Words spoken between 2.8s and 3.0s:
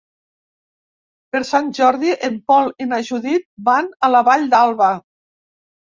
i